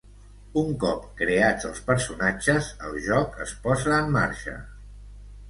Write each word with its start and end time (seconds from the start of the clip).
Un 0.59 0.69
cop 0.83 1.03
creats 1.19 1.67
els 1.69 1.81
personatges, 1.89 2.71
el 2.89 2.97
joc 3.09 3.39
es 3.47 3.55
posa 3.67 3.95
en 4.01 4.11
marxa. 4.19 4.57